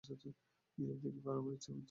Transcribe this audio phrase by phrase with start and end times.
[0.03, 1.71] Europe দেখিবার আমার খুব ইচ্ছা।